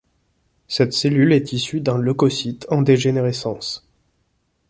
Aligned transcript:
Cette 0.67 0.93
cellule 0.93 1.31
est 1.31 1.53
issue 1.53 1.79
d'un 1.79 1.99
leucocyte 1.99 2.65
en 2.71 2.81
dégénérescence. 2.81 3.87